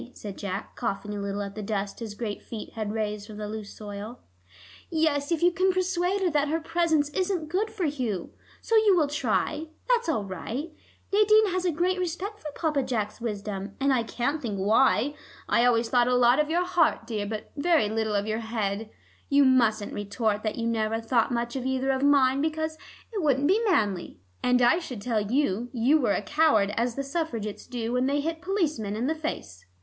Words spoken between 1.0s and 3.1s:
a little at the dust his great feet had